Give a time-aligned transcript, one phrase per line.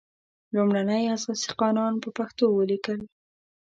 [0.53, 2.99] لومړنی اساسي قانون په پښتو ولیکل.